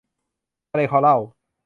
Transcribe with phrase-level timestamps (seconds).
[0.71, 1.19] ทะเลคอรัล